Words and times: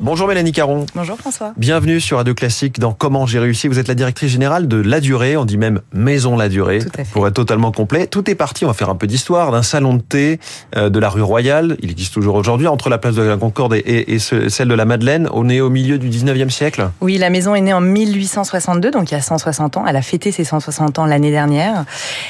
Bonjour 0.00 0.28
Mélanie 0.28 0.52
Caron. 0.52 0.84
Bonjour 0.94 1.16
François. 1.16 1.52
Bienvenue 1.56 2.00
sur 2.00 2.18
Radio 2.18 2.34
Classique 2.34 2.78
dans 2.78 2.92
Comment 2.92 3.24
j'ai 3.26 3.38
réussi. 3.38 3.66
Vous 3.66 3.78
êtes 3.78 3.88
la 3.88 3.94
directrice 3.94 4.30
générale 4.30 4.68
de 4.68 4.76
La 4.76 5.00
Durée, 5.00 5.36
on 5.38 5.44
dit 5.46 5.56
même 5.56 5.80
Maison 5.94 6.36
La 6.36 6.48
Durée, 6.50 6.80
Tout 6.80 6.88
à 6.98 7.04
fait. 7.04 7.12
pour 7.12 7.26
être 7.26 7.34
totalement 7.34 7.72
complet. 7.72 8.06
Tout 8.06 8.28
est 8.30 8.34
parti, 8.34 8.64
on 8.66 8.68
va 8.68 8.74
faire 8.74 8.90
un 8.90 8.94
peu 8.94 9.06
d'histoire, 9.06 9.50
d'un 9.52 9.62
salon 9.62 9.94
de 9.94 10.02
thé 10.02 10.38
euh, 10.76 10.90
de 10.90 10.98
la 10.98 11.08
rue 11.08 11.22
Royale, 11.22 11.76
il 11.80 11.90
existe 11.90 12.12
toujours 12.14 12.34
aujourd'hui, 12.34 12.66
entre 12.66 12.90
la 12.90 12.98
place 12.98 13.14
de 13.14 13.22
la 13.22 13.36
Concorde 13.38 13.74
et, 13.74 13.78
et- 13.78 14.12
et 14.14 14.18
ce- 14.18 14.48
celle 14.50 14.68
de 14.68 14.74
la 14.74 14.84
Madeleine. 14.84 15.28
On 15.32 15.48
est 15.48 15.60
au 15.60 15.70
milieu 15.70 15.98
du 15.98 16.08
19e 16.10 16.50
siècle. 16.50 16.90
Oui, 17.00 17.16
la 17.16 17.30
maison 17.30 17.54
est 17.54 17.60
née 17.62 17.72
en 17.72 17.80
1862, 17.80 18.90
donc 18.90 19.10
il 19.10 19.14
y 19.14 19.16
a 19.16 19.22
160 19.22 19.78
ans. 19.78 19.84
Elle 19.88 19.96
a 19.96 20.02
fêté 20.02 20.30
ses 20.30 20.44
160 20.44 20.98
ans 20.98 21.06
l'année 21.06 21.30
dernière. 21.30 21.84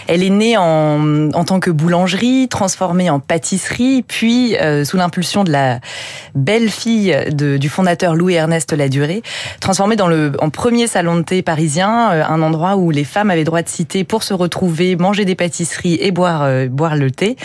Elle 0.06 0.22
est 0.22 0.30
née 0.30 0.56
en, 0.56 1.30
en 1.32 1.44
tant 1.44 1.58
que 1.58 1.70
boulangerie, 1.72 2.46
transformée 2.48 3.10
en 3.10 3.18
pâtisserie, 3.18 4.04
puis 4.06 4.56
euh, 4.56 4.84
sous 4.84 4.96
l'impulsion 4.96 5.42
de 5.44 5.50
la 5.52 5.80
belle-fille 6.34 7.16
du 7.32 7.68
fondateur 7.68 8.14
Louis-Ernest 8.14 8.72
Ladurée, 8.72 9.22
transformée 9.60 9.96
dans 9.96 10.08
le 10.08 10.32
en 10.40 10.50
premier 10.50 10.86
salon 10.86 11.16
de 11.16 11.22
thé 11.22 11.42
parisien, 11.42 12.10
euh, 12.12 12.22
un 12.28 12.42
endroit 12.42 12.76
où 12.76 12.90
les 12.90 13.04
femmes 13.04 13.30
avaient 13.30 13.44
droit 13.44 13.62
de 13.62 13.68
citer 13.68 14.04
pour 14.04 14.22
se 14.22 14.34
retrouver, 14.34 14.96
manger 14.96 15.24
des 15.24 15.34
pâtisseries 15.34 15.98
et 16.00 16.10
boire 16.10 16.42
euh, 16.42 16.66
boire 16.68 16.96
le 16.96 17.10
thé, 17.10 17.36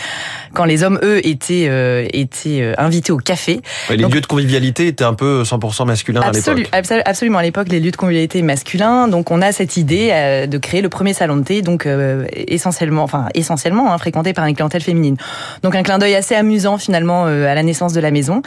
quand 0.52 0.64
les 0.64 0.82
hommes 0.82 0.98
eux 1.02 1.26
étaient 1.26 1.66
euh, 1.68 2.06
étaient 2.12 2.60
euh, 2.60 2.74
invités 2.78 3.12
au 3.12 3.18
café. 3.18 3.60
Ouais, 3.88 3.96
les 3.96 4.02
Donc- 4.02 4.14
lieux 4.14 4.20
de 4.20 4.26
convivialité 4.26 4.86
étaient 4.86 5.04
un 5.04 5.14
peu 5.14 5.42
100% 5.44 5.86
masculins 5.86 6.20
à 6.22 6.30
l'époque. 6.32 6.68
absolu- 6.72 7.02
absolument. 7.04 7.38
À 7.38 7.42
l'époque, 7.42 7.68
les 7.68 7.80
lieux 7.80 7.90
de 7.90 7.96
convivialité 7.96 8.42
masculins. 8.42 9.08
Donc, 9.08 9.30
on 9.30 9.42
a 9.42 9.52
cette 9.52 9.76
idée 9.76 10.46
de 10.48 10.58
créer 10.58 10.82
le 10.82 10.88
premier 10.88 11.12
salon 11.14 11.36
de 11.36 11.42
thé, 11.44 11.62
donc 11.62 11.86
euh, 11.86 12.24
essentiellement, 12.34 13.02
enfin 13.02 13.26
essentiellement 13.34 13.92
hein, 13.92 13.98
fréquenté 13.98 14.32
par 14.32 14.46
une 14.46 14.54
clientèle 14.54 14.82
féminine. 14.82 15.16
Donc, 15.62 15.74
un 15.74 15.82
clin 15.82 15.98
d'œil 15.98 16.14
assez 16.14 16.34
amusant 16.34 16.78
finalement 16.78 17.24
à 17.26 17.54
la 17.54 17.62
naissance 17.62 17.92
de 17.92 18.00
la 18.00 18.10
maison. 18.10 18.42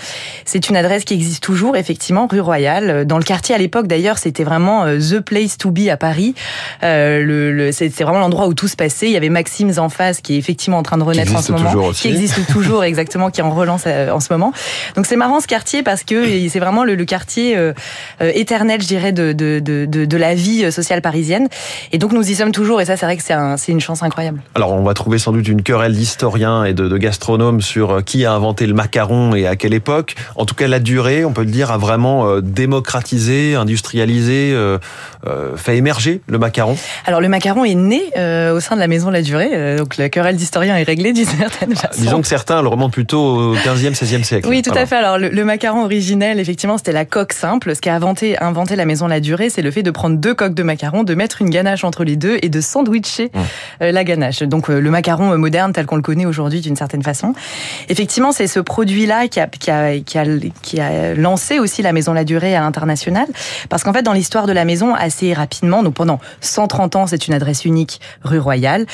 C'est 0.46 0.70
une 0.70 0.76
adresse 0.76 1.04
qui 1.06 1.14
existe 1.14 1.44
toujours, 1.44 1.76
effectivement, 1.78 2.28
rue 2.30 2.40
Royale. 2.40 3.06
Dans 3.06 3.18
le 3.18 3.24
quartier 3.24 3.56
à 3.56 3.58
l'époque, 3.58 3.88
d'ailleurs, 3.88 4.18
c'était 4.18 4.44
vraiment 4.44 4.86
euh, 4.86 4.98
the 5.00 5.20
place 5.20 5.58
to 5.58 5.72
be 5.72 5.88
à 5.90 5.98
Paris. 5.98 6.36
Euh, 6.84 7.24
le, 7.24 7.52
le- 7.52 7.72
c'est 7.72 7.90
vraiment 8.02 8.20
l'endroit 8.20 8.48
où 8.48 8.54
tout 8.54 8.68
se 8.68 8.76
passait. 8.76 9.08
Il 9.08 9.12
y 9.12 9.18
avait 9.18 9.30
Maxime's 9.30 9.78
en 9.78 9.90
face, 9.90 10.22
qui 10.22 10.36
est 10.36 10.38
effectivement 10.38 10.78
en 10.78 10.84
train 10.84 10.98
de 10.98 11.04
renaître 11.04 11.36
en 11.36 11.42
ce 11.42 11.52
moment, 11.52 11.92
qui 11.92 12.08
existe 12.10 12.46
toujours 12.52 12.84
exactement, 12.84 13.30
qui 13.32 13.42
en 13.42 13.52
relance 13.52 13.84
euh, 13.88 14.12
en 14.12 14.20
ce 14.20 14.32
moment. 14.32 14.52
Donc 14.96 15.06
c'est 15.06 15.16
marrant 15.16 15.40
ce 15.40 15.48
quartier 15.48 15.84
parce 15.84 16.04
que 16.04 16.48
c'est 16.50 16.60
vraiment 16.60 16.84
le, 16.84 16.96
le 16.96 17.06
quartier 17.06 17.58
euh, 17.58 17.74
euh, 18.22 18.32
éternel, 18.34 18.82
je 18.82 18.88
dirais, 18.88 19.12
de, 19.12 19.32
de, 19.34 19.60
de, 19.60 19.86
de, 19.86 20.18
la 20.18 20.34
vie 20.36 20.72
sociale 20.72 21.02
parisienne. 21.02 21.48
Et 21.92 21.98
donc 21.98 22.12
nous 22.12 22.30
y 22.30 22.36
sommes 22.36 22.52
toujours. 22.52 22.82
Et 22.82 22.86
ça, 22.86 22.98
c'est 22.98 23.06
vrai 23.06 23.18
que 23.18 23.24
c'est 23.24 23.34
un, 23.34 23.56
une 23.68 23.80
chance 23.82 24.04
incroyable. 24.04 24.42
Alors 24.56 24.74
on 24.74 24.84
va 24.84 24.94
trouver 24.94 25.18
sans 25.20 25.32
doute 25.32 25.48
une 25.48 25.62
querelle 25.62 25.94
d'historiens 25.96 26.64
et 26.66 26.74
de, 26.74 26.88
de 26.88 26.98
gastronomes 26.98 27.62
sur 27.62 28.04
qui 28.04 28.26
a 28.26 28.34
inventé 28.34 28.66
le 28.68 28.74
macaron 28.74 29.36
et 29.36 29.48
à 29.48 29.56
quelle 29.56 29.74
époque. 29.74 30.16
En 30.36 30.46
tout 30.46 30.56
cas, 30.56 30.68
la 30.68 30.80
durée, 30.80 31.26
on 31.26 31.34
peut 31.34 31.44
le 31.44 31.52
dire, 31.52 31.72
a 31.72 31.78
vraiment 31.78 32.28
euh, 32.28 32.42
démocratisé, 32.42 33.56
industrialisé, 33.56 34.52
euh, 34.54 34.78
euh, 35.26 35.56
fait 35.58 35.78
émerger 35.78 36.22
le 36.28 36.38
macaron. 36.38 36.78
Alors 37.06 37.22
le 37.22 37.30
macaron 37.30 37.66
est 37.66 37.76
né 37.76 38.02
euh, 38.18 38.56
au 38.56 38.60
sein 38.60 38.76
de 38.76 38.80
la 38.80 38.88
maison 38.88 39.10
La 39.10 39.22
Durée. 39.22 39.76
donc 39.78 39.98
la 39.98 40.10
querelle 40.10 40.36
d'historien 40.36 40.76
est 40.78 40.84
réglée 40.84 41.14
d'une 41.14 41.26
certaine 41.40 41.76
façon. 41.76 42.02
Disons 42.02 42.22
que 42.22 42.28
certains 42.28 42.62
le 42.62 42.68
remontent 42.68 42.92
plutôt 42.92 43.22
au 43.22 43.56
15e, 43.56 43.96
16e 43.96 44.24
siècle. 44.24 44.48
Oui, 44.50 44.62
tout 44.62 44.72
à 44.76 44.86
fait. 44.86 44.96
Alors, 44.96 45.18
le, 45.18 45.30
le 45.30 45.46
macaron 45.46 45.84
originel, 45.84 46.40
effectivement, 46.40 46.78
c'était 46.78 46.92
la 46.92 47.06
coque 47.06 47.34
simple. 47.34 47.76
Ce 47.76 47.82
qui 47.82 47.90
a 47.90 47.96
inventé, 47.96 48.38
inventé 48.40 48.76
la 48.76 48.86
maison 48.86 49.08
La 49.08 49.20
Durée, 49.20 49.50
c'est 49.50 49.62
le 49.62 49.72
fait 49.72 49.84
de 49.84 49.92
prendre 49.92 50.18
deux 50.18 50.34
coques 50.34 50.54
de 50.54 50.64
macaron, 50.64 51.04
de 51.04 51.16
mettre 51.16 51.42
une 51.42 51.50
ganache 51.50 51.84
entre 51.84 52.04
les 52.04 52.16
deux 52.16 52.38
et 52.42 52.50
de 52.50 52.62
sandwicher 52.62 53.18
Mmh. 53.34 53.86
la 53.86 54.04
ganache. 54.04 54.44
Donc, 54.44 54.68
le 54.68 54.90
macaron 54.90 55.38
moderne 55.38 55.74
tel 55.74 55.86
qu'on 55.86 55.96
le 55.96 56.02
connaît 56.02 56.26
aujourd'hui 56.26 56.62
d'une 56.62 56.76
certaine 56.76 57.04
façon. 57.04 57.34
Effectivement, 57.90 58.32
c'est 58.32 58.48
ce 58.48 58.60
produit-là 58.60 59.28
qui 59.28 59.40
a, 59.40 59.48
qui, 59.48 59.70
a, 59.70 59.94
qui, 60.08 60.80
a, 60.80 61.14
lancé 61.14 61.60
aussi 61.60 61.82
la 61.82 61.94
maison 61.94 62.14
La 62.14 62.24
Durée 62.24 62.56
à 62.56 62.62
l'international. 62.62 63.28
Parce 63.70 63.84
qu'en 63.84 63.94
fait, 63.94 64.02
dans 64.02 64.14
l'histoire 64.14 64.48
de 64.48 64.54
la 64.54 64.66
maison, 64.66 64.96
assez 64.96 65.34
rapidement, 65.34 65.84
donc 65.84 65.94
pendant 65.94 66.20
130 66.42 66.96
ans, 66.96 67.08
c'est 67.08 67.28
une 67.28 67.34
adresse 67.34 67.66
unique 67.66 68.02
rue 68.24 68.40
Royale. 68.40 68.86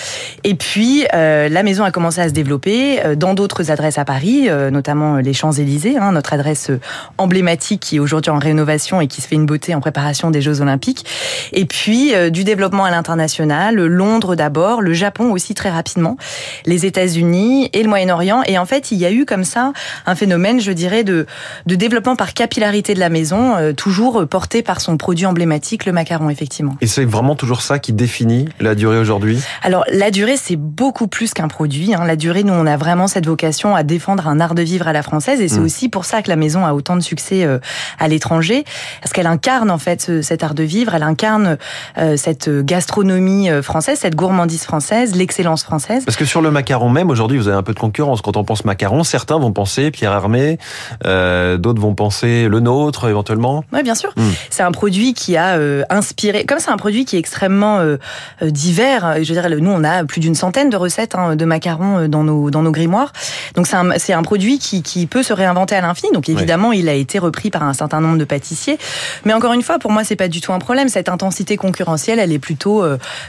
Et 0.44 0.56
puis, 0.56 1.06
euh, 1.14 1.48
la 1.50 1.64
maison 1.64 1.84
a 1.84 1.92
commencé 1.92 2.20
à 2.20 2.28
se 2.28 2.34
développer 2.34 3.04
euh, 3.06 3.16
dans 3.16 3.34
d'autres 3.34 3.72
adresses 3.72 3.98
à 3.98 4.06
Paris, 4.06 4.50
euh, 4.50 4.72
notamment 4.72 5.18
les 5.18 5.34
Champs-Élysées, 5.34 5.98
hein, 5.98 6.12
notre 6.12 6.34
adresse 6.34 6.72
emblématique 7.18 7.82
qui 7.82 7.98
est 7.98 8.00
aujourd'hui 8.00 8.32
en 8.32 8.40
rénovation 8.40 9.00
et 9.02 9.08
qui 9.08 9.22
se 9.22 9.28
fait 9.28 9.36
une 9.36 9.46
beauté 9.46 9.76
en 9.76 9.82
préparation 9.82 10.32
des 10.32 10.42
Jeux 10.42 10.62
Olympiques. 10.62 11.06
Et 11.52 11.66
puis, 11.66 12.14
du 12.32 12.44
développement 12.44 12.86
à 12.86 12.92
l'international, 12.92 13.76
Londres 13.76 14.36
d'abord, 14.36 14.82
le 14.82 14.94
Japon 14.94 15.32
aussi 15.32 15.54
très 15.54 15.70
rapidement, 15.70 16.18
les 16.66 16.86
États-Unis 16.86 17.70
et 17.74 17.84
le 17.84 17.90
Moyen-Orient. 17.90 18.44
Et 18.48 18.58
en 18.58 18.66
fait, 18.66 18.92
il 18.92 18.98
y 18.98 19.06
a 19.06 19.12
eu 19.12 19.26
comme 19.26 19.44
ça 19.44 19.74
un 20.06 20.16
phénomène, 20.16 20.60
je 20.60 20.72
dirais, 20.72 21.03
de, 21.04 21.26
de 21.66 21.76
développement 21.76 22.16
par 22.16 22.34
capillarité 22.34 22.94
de 22.94 23.00
la 23.00 23.10
maison, 23.10 23.56
euh, 23.56 23.74
toujours 23.74 24.22
euh, 24.22 24.26
porté 24.26 24.62
par 24.64 24.82
son 24.82 24.98
produit 24.98 25.26
emblématique, 25.26 25.86
le 25.86 25.92
macaron, 25.92 26.30
effectivement. 26.30 26.76
Et 26.82 26.88
c'est 26.88 27.06
vraiment 27.06 27.36
toujours 27.36 27.62
ça 27.62 27.80
qui 27.80 27.94
définit 27.94 28.50
la 28.60 28.76
durée 28.76 28.98
aujourd'hui? 28.98 29.40
Alors 29.64 29.84
la 29.92 30.12
durée, 30.12 30.38
c'est 30.38 30.56
beaucoup 30.56 31.08
plus 31.08 31.34
qu'un 31.34 31.48
produit. 31.48 31.94
hein. 31.94 32.04
La 32.06 32.16
durée, 32.16 32.44
nous, 32.44 32.54
on 32.54 32.66
a 32.66 32.78
vraiment 32.78 33.08
cette 33.08 33.26
vocation 33.26 33.76
à 33.76 33.84
défendre 33.84 34.28
un 34.28 34.40
art 34.40 34.56
de 34.56 34.62
vivre 34.62 34.88
à 34.88 34.94
la 34.94 35.04
française, 35.04 35.42
et 35.42 35.48
c'est 35.48 35.60
Mm. 35.60 35.64
aussi 35.66 35.90
pour 35.90 36.06
ça 36.06 36.22
que 36.22 36.30
la 36.30 36.36
maison 36.36 36.66
a 36.66 36.74
autant 36.74 36.96
de 36.96 37.02
succès 37.02 37.44
euh, 37.44 37.60
à 38.00 38.08
l'étranger, 38.08 38.64
parce 39.02 39.14
qu'elle 39.14 39.28
incarne 39.28 39.70
en 39.72 39.78
fait 39.78 40.02
ce- 40.02 40.22
cet 40.22 40.44
art 40.44 40.54
de 40.54 40.64
vivre, 40.64 40.94
elle 40.96 41.04
incarne 41.04 41.58
euh, 41.98 42.18
cette 42.18 42.50
gastronomie 42.50 43.50
française, 43.62 44.00
cette 44.00 44.16
gourmandise 44.16 44.64
française, 44.64 45.16
l'excellence 45.16 45.64
française. 45.64 46.04
Parce 46.06 46.18
que 46.18 46.26
sur 46.26 46.42
le 46.42 46.52
macaron 46.52 46.90
même, 46.90 47.10
aujourd'hui, 47.10 47.38
vous 47.38 47.48
avez 47.48 47.58
un 47.58 47.64
peu 47.64 47.74
de 47.74 47.80
concurrence. 47.80 48.22
Quand 48.22 48.38
on 48.38 48.44
pense 48.44 48.66
macaron, 48.66 49.04
certains 49.04 49.38
vont 49.40 49.52
penser 49.52 49.90
Pierre 49.92 50.12
Hermé, 50.14 50.58
euh, 51.06 51.58
d'autres 51.58 51.82
vont 51.82 51.96
penser 51.96 52.48
le 52.48 52.60
nôtre 52.60 53.08
éventuellement. 53.10 53.64
Oui, 53.74 53.84
bien 53.84 53.96
sûr. 53.96 54.12
Mm. 54.16 54.22
C'est 54.50 54.64
un 54.64 54.72
produit 54.72 55.14
qui 55.14 55.38
a 55.38 55.58
euh, 55.58 55.84
inspiré. 55.90 56.46
Comme 56.46 56.60
c'est 56.60 56.72
un 56.72 56.78
produit 56.78 57.06
qui 57.06 57.16
est 57.16 57.20
extrêmement 57.20 57.80
euh, 57.80 57.98
divers. 58.42 59.16
Je 59.24 59.34
veux 59.34 59.40
dire, 59.42 59.50
nous 59.62 59.72
on 59.72 59.84
a 59.84 60.04
plus 60.06 60.20
d'une 60.20 60.36
centaine 60.36 60.70
de 60.70 60.78
recettes 60.78 61.16
hein, 61.16 61.36
de 61.36 61.46
macarons 61.46 62.08
dans 62.08 62.24
nos 62.24 62.50
dans 62.50 62.62
nos 62.62 62.72
grimoires. 62.72 63.12
Donc 63.56 63.68
c'est 63.68 63.76
un 63.76 63.98
c'est 63.98 64.14
un 64.14 64.24
produit 64.24 64.60
qui 64.60 64.84
qui 64.84 65.06
peut 65.06 65.24
se 65.24 65.34
réinventer 65.34 65.76
à 65.76 65.82
l'infini. 65.82 66.12
Donc 66.14 66.30
évidemment, 66.30 66.72
il 66.72 66.90
a 66.90 66.94
été 66.94 67.20
repris 67.20 67.50
par 67.50 67.64
un 67.64 67.74
certain 67.74 68.02
nombre 68.02 68.18
de 68.18 68.26
pâtissiers. 68.26 68.78
Mais 69.26 69.34
encore 69.34 69.54
une 69.54 69.62
fois, 69.64 69.80
pour 69.80 69.92
moi, 69.92 70.04
c'est 70.04 70.16
pas 70.16 70.28
du 70.28 70.42
tout 70.42 70.54
un 70.54 70.60
problème. 70.60 70.90
Cette 70.90 71.10
intensité 71.10 71.58
concurrentielle, 71.58 72.20
elle 72.20 72.32
est 72.32 72.40
plutôt 72.40 72.84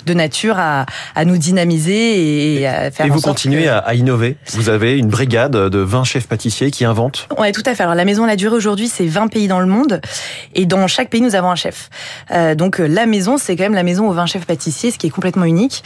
de 0.06 0.14
nature 0.14 0.58
à 0.58 0.86
à 1.14 1.24
nous 1.24 1.36
dynamiser 1.38 2.54
et 2.60 2.66
à 2.66 2.90
faire 2.90 3.06
Et 3.06 3.10
en 3.10 3.14
vous 3.14 3.20
sorte 3.20 3.36
continuez 3.36 3.64
que- 3.64 3.68
à, 3.68 3.78
à 3.78 3.94
innover. 3.94 4.36
Vous 4.52 4.68
avez 4.68 4.98
une 4.98 5.08
brigade 5.08 5.52
de 5.52 5.78
20 5.78 6.04
chefs 6.04 6.26
pâtissiers 6.26 6.70
qui 6.70 6.84
inventent. 6.84 7.28
Ouais, 7.38 7.52
tout 7.54 7.62
à 7.66 7.74
fait. 7.74 7.82
Alors 7.84 7.94
la 7.94 8.04
maison 8.04 8.26
La 8.26 8.36
Durée 8.36 8.54
aujourd'hui, 8.56 8.88
c'est 8.88 9.06
20 9.06 9.28
pays 9.28 9.48
dans 9.48 9.60
le 9.60 9.66
monde 9.66 10.00
et 10.54 10.66
dans 10.66 10.86
chaque 10.86 11.08
pays 11.08 11.20
nous 11.20 11.34
avons 11.34 11.50
un 11.50 11.54
chef. 11.54 11.88
Euh, 12.32 12.54
donc 12.54 12.80
euh, 12.80 12.86
la 12.86 13.06
maison, 13.06 13.38
c'est 13.38 13.56
quand 13.56 13.62
même 13.62 13.74
la 13.74 13.82
maison 13.82 14.08
aux 14.08 14.12
20 14.12 14.26
chefs 14.26 14.44
pâtissiers, 14.46 14.90
ce 14.90 14.98
qui 14.98 15.06
est 15.06 15.10
complètement 15.10 15.44
unique. 15.44 15.84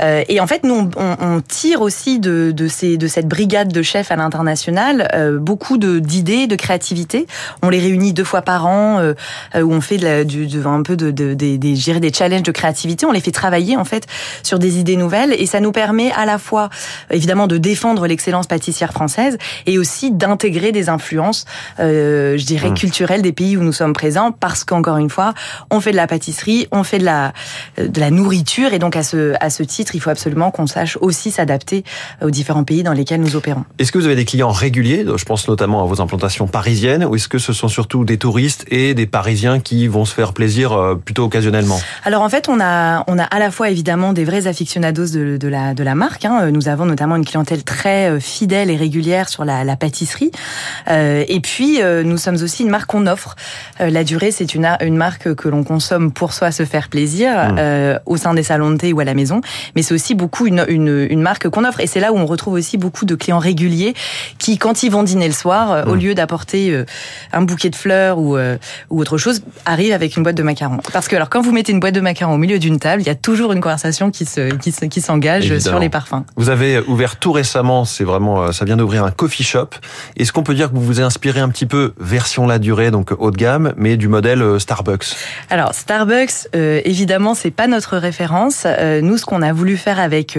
Euh, 0.00 0.24
et 0.28 0.40
en 0.40 0.46
fait, 0.46 0.64
nous 0.64 0.90
on, 0.96 1.16
on- 1.20 1.40
tire 1.40 1.80
aussi 1.82 2.18
de 2.20 2.50
de 2.52 2.68
ces 2.68 2.96
de 2.96 3.06
cette 3.06 3.28
brigade 3.28 3.72
de 3.72 3.82
chefs 3.82 4.10
à 4.10 4.16
l'international 4.16 5.08
euh, 5.14 5.38
beaucoup 5.38 5.78
d'idées, 5.78 6.46
de 6.46 6.56
créativité. 6.56 7.26
On 7.62 7.68
les 7.70 7.78
réunit 7.80 8.12
deux 8.12 8.24
fois 8.24 8.42
par 8.42 8.66
an 8.66 8.98
euh, 9.00 9.14
euh, 9.54 9.62
où 9.62 9.72
on 9.72 9.80
fait 9.80 9.96
de 9.98 10.04
la, 10.04 10.24
du, 10.24 10.46
de- 10.46 10.64
un 10.66 10.82
peu 10.82 10.96
de, 10.96 11.10
de, 11.10 11.34
des 11.34 11.58
des 11.58 12.12
challenges 12.12 12.42
de 12.42 12.52
créativité. 12.52 13.04
On 13.06 13.12
les 13.12 13.20
fait 13.20 13.30
travailler 13.30 13.76
en 13.76 13.84
fait 13.84 14.06
sur 14.42 14.58
des 14.58 14.78
idées 14.78 14.96
nouvelles 14.96 15.34
et 15.38 15.46
ça 15.46 15.60
nous 15.60 15.72
permet 15.72 16.12
à 16.12 16.24
la 16.24 16.38
fois 16.38 16.70
évidemment 17.10 17.46
de 17.46 17.58
défendre 17.58 18.06
l'excellence 18.06 18.46
pâtissière 18.46 18.92
française 18.92 19.36
et 19.66 19.78
aussi 19.78 20.10
d'intégrer 20.12 20.72
des 20.72 20.88
influences, 20.88 21.09
euh, 21.18 22.36
je 22.38 22.44
dirais, 22.44 22.70
Mmh. 22.70 22.74
culturelles 22.74 23.22
des 23.22 23.32
pays 23.32 23.56
où 23.56 23.62
nous 23.62 23.72
sommes 23.72 23.92
présents, 23.94 24.32
parce 24.32 24.64
qu'encore 24.64 24.98
une 24.98 25.10
fois, 25.10 25.34
on 25.70 25.80
fait 25.80 25.90
de 25.92 25.96
la 25.96 26.06
pâtisserie, 26.06 26.68
on 26.72 26.84
fait 26.84 26.98
de 26.98 27.04
la, 27.04 27.32
de 27.78 27.98
la 28.00 28.10
nourriture, 28.10 28.72
et 28.72 28.78
donc 28.78 28.96
à 28.96 29.02
ce, 29.02 29.34
à 29.40 29.50
ce 29.50 29.62
titre, 29.62 29.94
il 29.94 30.00
faut 30.00 30.10
absolument 30.10 30.50
qu'on 30.50 30.66
sache 30.66 30.96
aussi 31.00 31.30
s'adapter 31.30 31.84
aux 32.22 32.30
différents 32.30 32.64
pays 32.64 32.82
dans 32.82 32.92
lesquels 32.92 33.20
nous 33.20 33.34
opérons. 33.34 33.64
Est-ce 33.78 33.90
que 33.92 33.98
vous 33.98 34.06
avez 34.06 34.14
des 34.14 34.24
clients 34.24 34.50
réguliers 34.52 35.04
Je 35.16 35.24
pense 35.24 35.48
notamment 35.48 35.82
à 35.82 35.86
vos 35.86 36.00
implantations 36.00 36.46
parisiennes, 36.46 37.04
ou 37.04 37.16
est-ce 37.16 37.28
que 37.28 37.38
ce 37.38 37.52
sont 37.52 37.68
surtout 37.68 38.04
des 38.04 38.18
touristes 38.18 38.64
et 38.70 38.94
des 38.94 39.06
Parisiens 39.06 39.58
qui 39.58 39.88
vont 39.88 40.04
se 40.04 40.14
faire 40.14 40.32
plaisir 40.32 40.72
euh, 40.72 40.94
plutôt 40.94 41.24
occasionnellement? 41.24 41.80
Alors 42.04 42.22
en 42.22 42.28
fait, 42.28 42.48
on 42.48 42.60
a, 42.60 43.04
on 43.08 43.18
a 43.18 43.24
à 43.24 43.38
la 43.38 43.50
fois 43.50 43.70
évidemment 43.70 44.12
des 44.12 44.24
vrais 44.24 44.46
aficionados 44.46 45.06
de, 45.06 45.36
de 45.38 45.48
la, 45.48 45.74
de 45.74 45.82
la 45.82 45.94
marque. 45.94 46.24
hein. 46.24 46.50
Nous 46.50 46.68
avons 46.68 46.84
notamment 46.86 47.16
une 47.16 47.24
clientèle 47.24 47.64
très 47.64 48.10
euh, 48.10 48.20
fidèle 48.20 48.70
et 48.70 48.76
régulière 48.76 49.28
sur 49.28 49.44
la, 49.44 49.64
la 49.64 49.76
pâtisserie. 49.76 50.30
Euh, 50.88 50.99
et 51.28 51.40
puis, 51.40 51.82
euh, 51.82 52.02
nous 52.02 52.18
sommes 52.18 52.36
aussi 52.42 52.62
une 52.62 52.70
marque 52.70 52.86
qu'on 52.90 53.06
offre. 53.06 53.36
Euh, 53.80 53.90
la 53.90 54.04
durée, 54.04 54.30
c'est 54.30 54.54
une, 54.54 54.68
une 54.80 54.96
marque 54.96 55.34
que 55.34 55.48
l'on 55.48 55.64
consomme 55.64 56.12
pour 56.12 56.32
soi 56.32 56.50
se 56.52 56.64
faire 56.64 56.88
plaisir 56.88 57.30
Mmh. 57.30 57.56
euh, 57.58 57.98
au 58.06 58.16
sein 58.16 58.34
des 58.34 58.42
salons 58.42 58.70
de 58.70 58.76
thé 58.76 58.92
ou 58.92 59.00
à 59.00 59.04
la 59.04 59.14
maison. 59.14 59.40
Mais 59.74 59.82
c'est 59.82 59.94
aussi 59.94 60.14
beaucoup 60.14 60.46
une, 60.46 60.64
une, 60.68 61.06
une 61.10 61.22
marque 61.22 61.48
qu'on 61.48 61.64
offre. 61.64 61.80
Et 61.80 61.86
c'est 61.86 62.00
là 62.00 62.12
où 62.12 62.16
on 62.16 62.26
retrouve 62.26 62.54
aussi 62.54 62.76
beaucoup 62.76 63.04
de 63.04 63.14
clients 63.14 63.38
réguliers 63.38 63.94
qui, 64.38 64.58
quand 64.58 64.82
ils 64.82 64.90
vont 64.90 65.02
dîner 65.02 65.26
le 65.26 65.32
soir, 65.34 65.70
euh, 65.72 65.84
au 65.84 65.94
Mmh. 65.94 65.98
lieu 66.00 66.14
d'apporter 66.14 66.70
euh, 66.72 66.84
un 67.32 67.42
bouquet 67.42 67.70
de 67.70 67.76
fleurs 67.76 68.18
ou, 68.18 68.36
euh, 68.36 68.56
ou 68.90 69.00
autre 69.00 69.18
chose, 69.18 69.42
arrivent 69.66 69.92
avec 69.92 70.16
une 70.16 70.22
boîte 70.22 70.36
de 70.36 70.42
macarons. 70.42 70.78
Parce 70.92 71.08
que 71.08 71.16
alors, 71.16 71.28
quand 71.30 71.40
vous 71.40 71.52
mettez 71.52 71.72
une 71.72 71.80
boîte 71.80 71.94
de 71.94 72.00
macarons 72.00 72.34
au 72.34 72.38
milieu 72.38 72.58
d'une 72.58 72.78
table, 72.78 73.02
il 73.02 73.06
y 73.06 73.10
a 73.10 73.14
toujours 73.14 73.52
une 73.52 73.60
conversation 73.60 74.10
qui 74.10 74.24
se, 74.24 74.54
qui 74.56 74.72
se- 74.72 74.84
qui 74.86 75.00
s'engage 75.00 75.58
sur 75.58 75.78
les 75.78 75.88
parfums. 75.88 76.24
Vous 76.36 76.48
avez 76.50 76.80
ouvert 76.80 77.16
tout 77.16 77.32
récemment, 77.32 77.84
c'est 77.84 78.04
vraiment, 78.04 78.42
euh, 78.42 78.52
ça 78.52 78.64
vient 78.64 78.76
d'ouvrir 78.76 79.04
un 79.04 79.10
coffee 79.10 79.44
shop. 79.44 79.68
Est-ce 80.16 80.32
qu'on 80.32 80.42
peut 80.42 80.54
dire 80.54 80.70
que 80.70 80.76
vous 80.76 80.89
vous 80.90 81.00
est 81.00 81.04
inspiré 81.04 81.38
un 81.38 81.48
petit 81.50 81.66
peu 81.66 81.92
version 82.00 82.48
la 82.48 82.58
durée, 82.58 82.90
donc 82.90 83.12
haut 83.16 83.30
de 83.30 83.36
gamme, 83.36 83.74
mais 83.76 83.96
du 83.96 84.08
modèle 84.08 84.58
Starbucks. 84.58 85.14
Alors 85.48 85.72
Starbucks, 85.72 86.48
euh, 86.56 86.80
évidemment, 86.84 87.34
c'est 87.34 87.52
pas 87.52 87.68
notre 87.68 87.96
référence. 87.96 88.66
nous, 89.00 89.16
ce 89.16 89.24
qu'on 89.24 89.40
a 89.40 89.52
voulu 89.52 89.76
faire 89.76 90.00
avec 90.00 90.36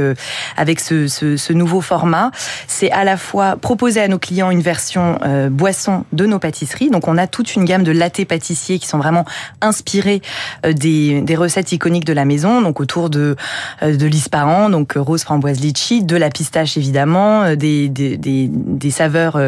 avec 0.57 0.81
ce, 0.81 1.53
nouveau 1.53 1.80
format, 1.80 2.31
c'est 2.68 2.92
à 2.92 3.06
la 3.06 3.15
fois 3.15 3.56
proposer 3.56 4.01
à 4.01 4.09
nos 4.09 4.19
clients 4.19 4.51
une 4.51 4.62
version 4.62 5.19
boisson 5.50 6.03
de 6.12 6.25
nos 6.25 6.38
pâtisseries. 6.38 6.89
Donc 6.89 7.07
on 7.07 7.18
a 7.18 7.27
toute 7.27 7.56
une 7.56 7.63
gamme 7.63 7.83
de 7.83 7.94
latte 7.94 8.25
pâtissiers 8.25 8.77
qui 8.77 8.88
sont 8.88 8.97
vraiment 8.97 9.24
inspirés 9.62 10.21
des, 10.68 11.36
recettes 11.38 11.71
iconiques 11.71 12.06
de 12.06 12.13
la 12.13 12.25
maison, 12.25 12.62
donc 12.62 12.81
autour 12.81 13.09
de 13.09 13.38
de 13.81 14.69
donc 14.69 14.94
rose 14.97 15.24
framboise 15.24 15.62
litchi, 15.62 16.04
de 16.04 16.18
la 16.18 16.30
pistache 16.30 16.75
évidemment, 16.75 17.56
des, 17.56 17.88
des, 17.88 18.18
des 18.18 18.92
saveurs 18.92 19.39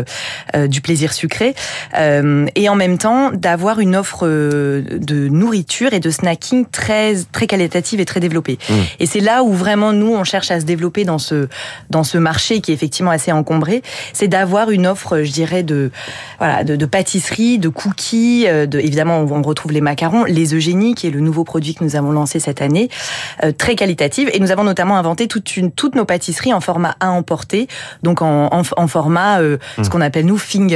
du 0.67 0.81
plaisir 0.83 1.13
sucré, 1.13 1.55
et 2.55 2.69
en 2.69 2.75
même 2.75 2.97
temps 2.97 3.31
d'avoir 3.31 3.79
une 3.79 3.95
offre 3.95 4.27
de 4.27 5.27
nourriture 5.29 5.93
et 5.93 5.99
de 5.99 6.09
snacking 6.09 6.65
très 6.71 7.15
très 7.31 7.47
qualitative 7.47 7.99
et 7.99 8.05
très 8.05 8.19
développée. 8.19 8.59
Mmh. 8.69 8.73
Et 8.99 9.05
c'est 9.05 9.19
là 9.19 9.43
où 9.43 9.53
vraiment 9.53 9.93
nous 9.93 10.13
on 10.13 10.23
cherche 10.23 10.51
à 10.51 10.59
se 10.59 10.65
développer 10.65 11.05
dans 11.05 11.17
ce 11.17 11.47
dans 11.89 12.03
ce 12.03 12.17
marché 12.17 12.61
qui 12.61 12.71
est 12.71 12.73
effectivement 12.73 13.11
assez 13.11 13.31
encombré, 13.31 13.81
c'est 14.13 14.27
d'avoir 14.27 14.69
une 14.69 14.85
offre, 14.85 15.23
je 15.23 15.31
dirais 15.31 15.63
de 15.63 15.91
voilà 16.37 16.63
de, 16.63 16.75
de 16.75 16.85
pâtisserie, 16.85 17.57
de 17.57 17.69
cookies, 17.69 18.45
de 18.45 18.79
évidemment 18.79 19.19
on 19.19 19.41
retrouve 19.41 19.71
les 19.71 19.81
macarons, 19.81 20.25
les 20.25 20.53
eugénies 20.53 20.95
qui 20.95 21.07
est 21.07 21.11
le 21.11 21.21
nouveau 21.21 21.43
produit 21.43 21.75
que 21.75 21.83
nous 21.83 21.95
avons 21.95 22.11
lancé 22.11 22.39
cette 22.39 22.61
année, 22.61 22.89
très 23.57 23.75
qualitative 23.75 24.29
et 24.33 24.39
nous 24.39 24.51
avons 24.51 24.63
notamment 24.63 24.97
inventé 24.97 25.27
toute 25.27 25.55
une 25.57 25.71
toutes 25.71 25.95
nos 25.95 26.05
pâtisseries 26.05 26.53
en 26.53 26.61
format 26.61 26.95
à 26.99 27.11
emporter, 27.11 27.67
donc 28.03 28.21
en, 28.21 28.47
en, 28.51 28.61
en 28.77 28.87
format 28.87 29.39
ce 29.39 29.57
mmh. 29.81 29.89
qu'on 29.89 30.01
appelle 30.01 30.25
nous 30.25 30.37
finger 30.37 30.72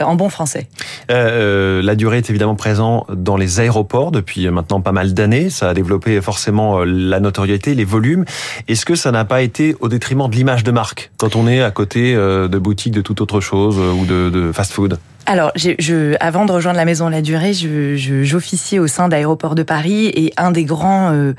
en 0.00 0.14
bon 0.14 0.28
français. 0.28 0.68
Euh, 1.10 1.82
la 1.82 1.94
durée 1.94 2.18
est 2.18 2.30
évidemment 2.30 2.54
présente 2.54 3.06
dans 3.12 3.36
les 3.36 3.60
aéroports 3.60 4.10
depuis 4.10 4.48
maintenant 4.50 4.80
pas 4.80 4.92
mal 4.92 5.14
d'années. 5.14 5.50
Ça 5.50 5.70
a 5.70 5.74
développé 5.74 6.20
forcément 6.20 6.84
la 6.84 7.20
notoriété, 7.20 7.74
les 7.74 7.84
volumes. 7.84 8.24
Est-ce 8.68 8.84
que 8.84 8.94
ça 8.94 9.10
n'a 9.10 9.24
pas 9.24 9.42
été 9.42 9.76
au 9.80 9.88
détriment 9.88 10.28
de 10.28 10.34
l'image 10.34 10.64
de 10.64 10.70
marque 10.70 11.10
quand 11.18 11.36
on 11.36 11.48
est 11.48 11.62
à 11.62 11.70
côté 11.70 12.14
de 12.14 12.58
boutiques 12.58 12.94
de 12.94 13.02
toute 13.02 13.20
autre 13.20 13.40
chose 13.40 13.78
ou 13.78 14.04
de 14.06 14.52
fast-food? 14.52 14.98
Alors, 15.28 15.50
je, 15.56 16.14
avant 16.20 16.44
de 16.44 16.52
rejoindre 16.52 16.76
la 16.76 16.84
Maison 16.84 17.08
la 17.08 17.20
Durée, 17.20 17.52
j'officiais 17.52 18.78
je, 18.78 18.82
au 18.82 18.86
sein 18.86 19.08
d'Aéroport 19.08 19.56
de 19.56 19.64
Paris 19.64 20.06
et 20.06 20.32
un 20.36 20.52
des 20.52 20.64
grands, 20.64 21.10
euh, 21.12 21.34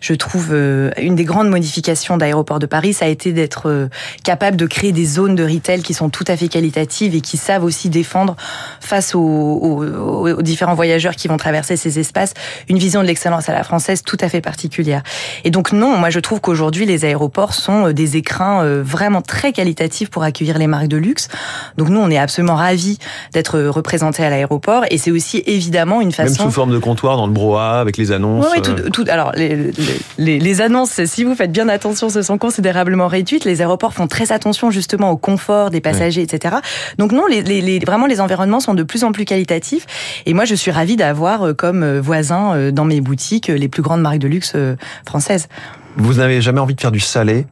je 0.00 0.12
trouve, 0.14 0.48
euh, 0.50 0.90
une 1.00 1.14
des 1.14 1.24
grandes 1.24 1.48
modifications 1.48 2.16
d'Aéroport 2.16 2.58
de 2.58 2.66
Paris, 2.66 2.94
ça 2.94 3.04
a 3.04 3.08
été 3.08 3.32
d'être 3.32 3.68
euh, 3.68 3.88
capable 4.24 4.56
de 4.56 4.66
créer 4.66 4.90
des 4.90 5.04
zones 5.04 5.36
de 5.36 5.44
retail 5.44 5.82
qui 5.82 5.94
sont 5.94 6.10
tout 6.10 6.24
à 6.26 6.36
fait 6.36 6.48
qualitatives 6.48 7.14
et 7.14 7.20
qui 7.20 7.36
savent 7.36 7.62
aussi 7.62 7.88
défendre 7.90 8.34
face 8.80 9.14
aux, 9.14 9.20
aux, 9.20 10.28
aux 10.28 10.42
différents 10.42 10.74
voyageurs 10.74 11.14
qui 11.14 11.28
vont 11.28 11.36
traverser 11.36 11.76
ces 11.76 12.00
espaces 12.00 12.34
une 12.68 12.78
vision 12.78 13.02
de 13.02 13.06
l'excellence 13.06 13.48
à 13.48 13.52
la 13.52 13.62
française 13.62 14.02
tout 14.02 14.18
à 14.20 14.28
fait 14.28 14.40
particulière. 14.40 15.04
Et 15.44 15.50
donc 15.50 15.70
non, 15.70 15.96
moi 15.96 16.10
je 16.10 16.18
trouve 16.18 16.40
qu'aujourd'hui 16.40 16.86
les 16.86 17.04
aéroports 17.04 17.54
sont 17.54 17.92
des 17.92 18.16
écrins 18.16 18.64
vraiment 18.82 19.22
très 19.22 19.52
qualitatifs 19.52 20.10
pour 20.10 20.24
accueillir 20.24 20.58
les 20.58 20.66
marques 20.66 20.88
de 20.88 20.96
luxe. 20.96 21.28
Donc 21.76 21.88
nous 21.88 22.00
on 22.00 22.10
est 22.10 22.18
absolument 22.18 22.56
ravis 22.56 22.98
d'être 23.32 23.60
représenté 23.60 24.24
à 24.24 24.30
l'aéroport. 24.30 24.84
Et 24.90 24.98
c'est 24.98 25.10
aussi 25.10 25.42
évidemment 25.46 26.00
une 26.00 26.12
façon. 26.12 26.42
Même 26.42 26.50
sous 26.50 26.54
forme 26.54 26.72
de 26.72 26.78
comptoir 26.78 27.16
dans 27.16 27.26
le 27.26 27.32
brouhaha 27.32 27.80
avec 27.80 27.96
les 27.96 28.12
annonces. 28.12 28.46
Oui, 28.54 28.62
tout, 28.62 28.90
tout, 28.90 29.04
alors 29.08 29.32
les, 29.34 29.70
les, 30.18 30.38
les, 30.38 30.60
annonces, 30.60 31.04
si 31.04 31.24
vous 31.24 31.34
faites 31.34 31.52
bien 31.52 31.68
attention, 31.68 32.08
se 32.08 32.22
sont 32.22 32.38
considérablement 32.38 33.06
réduites. 33.08 33.44
Les 33.44 33.60
aéroports 33.60 33.94
font 33.94 34.06
très 34.06 34.32
attention 34.32 34.70
justement 34.70 35.10
au 35.10 35.16
confort 35.16 35.70
des 35.70 35.80
passagers, 35.80 36.22
oui. 36.22 36.28
etc. 36.32 36.56
Donc 36.98 37.12
non, 37.12 37.26
les, 37.26 37.42
les, 37.42 37.78
vraiment 37.78 38.06
les 38.06 38.20
environnements 38.20 38.60
sont 38.60 38.74
de 38.74 38.82
plus 38.82 39.04
en 39.04 39.12
plus 39.12 39.24
qualitatifs. 39.24 39.86
Et 40.26 40.34
moi, 40.34 40.44
je 40.44 40.54
suis 40.54 40.70
ravie 40.70 40.96
d'avoir 40.96 41.42
euh, 41.42 41.54
comme 41.54 41.82
euh, 41.82 42.00
voisin 42.00 42.54
euh, 42.54 42.70
dans 42.70 42.84
mes 42.84 43.00
boutiques 43.00 43.48
les 43.48 43.68
plus 43.68 43.82
grandes 43.82 44.02
marques 44.02 44.18
de 44.18 44.28
luxe 44.28 44.54
françaises. 45.06 45.48
Vous 45.96 46.14
n'avez 46.14 46.40
jamais 46.40 46.60
envie 46.60 46.74
de 46.74 46.80
faire 46.80 46.92
du 46.92 47.00
salé? 47.00 47.46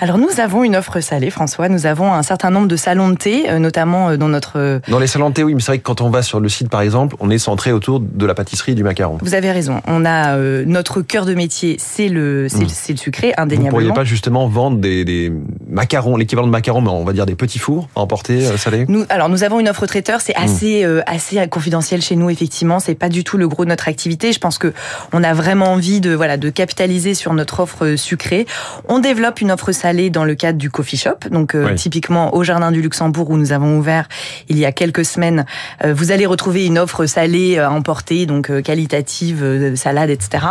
Alors 0.00 0.18
nous 0.18 0.40
avons 0.40 0.64
une 0.64 0.76
offre 0.76 1.00
salée, 1.00 1.30
François. 1.30 1.68
Nous 1.68 1.86
avons 1.86 2.12
un 2.12 2.22
certain 2.22 2.50
nombre 2.50 2.68
de 2.68 2.76
salons 2.76 3.10
de 3.10 3.16
thé, 3.16 3.50
euh, 3.50 3.58
notamment 3.58 4.10
euh, 4.10 4.16
dans 4.16 4.28
notre... 4.28 4.58
Euh, 4.58 4.80
dans 4.88 4.98
les 4.98 5.06
salons 5.06 5.30
de 5.30 5.34
thé, 5.34 5.42
oui, 5.42 5.54
mais 5.54 5.60
c'est 5.60 5.72
vrai 5.72 5.78
que 5.78 5.84
quand 5.84 6.00
on 6.00 6.10
va 6.10 6.22
sur 6.22 6.40
le 6.40 6.48
site, 6.48 6.68
par 6.68 6.80
exemple, 6.80 7.16
on 7.20 7.30
est 7.30 7.38
centré 7.38 7.72
autour 7.72 8.00
de 8.00 8.26
la 8.26 8.34
pâtisserie 8.34 8.72
et 8.72 8.74
du 8.74 8.84
macaron. 8.84 9.18
Vous 9.20 9.34
avez 9.34 9.50
raison. 9.50 9.80
On 9.86 10.04
a 10.04 10.36
notre 10.36 11.02
cœur 11.02 11.26
de 11.26 11.34
métier, 11.34 11.76
c'est 11.78 12.08
le, 12.08 12.48
c'est, 12.48 12.58
mmh. 12.58 12.92
le 12.92 12.96
sucré, 12.96 13.34
indéniablement. 13.36 13.70
Vous 13.70 13.84
pourriez 13.84 13.92
pas 13.92 14.04
justement 14.04 14.48
vendre 14.48 14.78
des, 14.78 15.04
des 15.04 15.32
macarons, 15.68 16.16
l'équivalent 16.16 16.46
de 16.46 16.52
macarons, 16.52 16.80
mais 16.80 16.90
on 16.90 17.04
va 17.04 17.12
dire 17.12 17.26
des 17.26 17.34
petits 17.34 17.58
fours 17.58 17.88
à 17.96 18.00
emporter 18.00 18.42
salés? 18.56 18.84
Nous, 18.88 19.04
Alors 19.08 19.28
nous 19.28 19.44
avons 19.44 19.60
une 19.60 19.68
offre 19.68 19.86
traiteur, 19.86 20.20
c'est 20.20 20.38
mmh. 20.38 20.44
assez, 20.44 20.86
mmh. 20.86 21.02
assez 21.06 21.48
confidentiel 21.48 22.02
chez 22.02 22.16
nous, 22.16 22.30
effectivement. 22.30 22.80
C'est 22.80 22.94
pas 22.94 23.08
du 23.08 23.24
tout 23.24 23.36
le 23.36 23.48
gros 23.48 23.64
de 23.64 23.70
notre 23.70 23.88
activité. 23.88 24.32
Je 24.32 24.38
pense 24.38 24.58
que 24.58 24.72
on 25.12 25.22
a 25.22 25.32
vraiment 25.32 25.72
envie 25.72 26.00
de, 26.00 26.14
voilà, 26.14 26.36
de 26.36 26.50
capitaliser 26.50 27.14
sur 27.14 27.32
notre 27.34 27.60
offre 27.60 27.96
sucrée. 27.96 28.46
On 28.88 28.98
développe 28.98 29.40
une 29.40 29.50
offre 29.50 29.53
salée 29.72 30.10
dans 30.10 30.24
le 30.24 30.34
cadre 30.34 30.58
du 30.58 30.70
coffee 30.70 30.96
shop. 30.96 31.28
Donc 31.30 31.54
euh, 31.54 31.68
oui. 31.70 31.74
typiquement 31.74 32.34
au 32.34 32.42
Jardin 32.44 32.72
du 32.72 32.82
Luxembourg 32.82 33.30
où 33.30 33.36
nous 33.36 33.52
avons 33.52 33.78
ouvert 33.78 34.08
il 34.48 34.58
y 34.58 34.64
a 34.64 34.72
quelques 34.72 35.04
semaines, 35.04 35.44
euh, 35.84 35.94
vous 35.94 36.12
allez 36.12 36.26
retrouver 36.26 36.66
une 36.66 36.78
offre 36.78 37.06
salée 37.06 37.58
à 37.58 37.70
emporter, 37.70 38.26
donc 38.26 38.50
euh, 38.50 38.62
qualitative, 38.62 39.74
salade, 39.76 40.10
etc. 40.10 40.44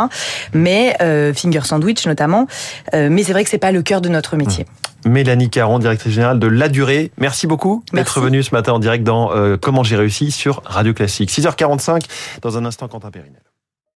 Mais 0.54 0.96
finger 1.34 1.62
sandwich 1.64 2.06
notamment. 2.06 2.48
mais 2.94 3.24
c'est 3.24 3.34
vrai 3.34 3.44
que 3.44 3.50
c'est 3.50 3.58
pas 3.58 3.72
le 3.72 3.82
cœur 3.82 4.02
de 4.02 4.10
notre 4.10 4.36
métier. 4.36 4.66
Mélanie 5.06 5.50
Caron, 5.50 5.80
directrice 5.80 6.14
générale 6.14 6.40
de 6.40 6.48
La 6.48 6.70
Durée. 6.70 7.12
Merci 7.18 7.48
beaucoup 7.48 7.84
d'être 7.94 8.22
venue 8.22 8.44
ce 8.44 8.56
matin 8.56 8.74
en 8.74 8.80
direct 8.80 9.04
dans 9.04 9.32
Comment 9.58 9.84
j'ai 9.84 9.96
réussi 9.96 10.32
sur 10.32 10.62
Radio 10.66 10.94
Classique. 10.94 11.30
6h45, 11.30 12.04
dans 12.42 12.58
un 12.58 12.66
instant, 12.66 12.88
Quentin 12.88 13.12
Périnel. 13.12 13.42